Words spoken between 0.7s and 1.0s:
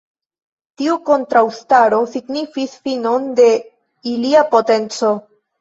Tiu